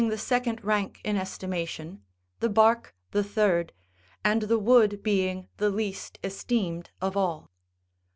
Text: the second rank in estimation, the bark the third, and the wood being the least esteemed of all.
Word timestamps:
the 0.03 0.17
second 0.17 0.63
rank 0.63 0.99
in 1.03 1.15
estimation, 1.15 2.01
the 2.39 2.49
bark 2.49 2.95
the 3.11 3.23
third, 3.23 3.71
and 4.25 4.41
the 4.41 4.57
wood 4.57 5.03
being 5.03 5.47
the 5.57 5.69
least 5.69 6.17
esteemed 6.23 6.89
of 6.99 7.15
all. 7.15 7.51